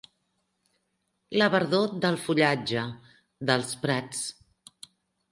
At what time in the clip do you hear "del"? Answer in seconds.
2.05-2.17